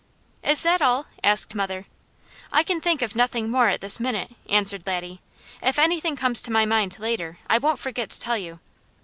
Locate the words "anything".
5.77-6.15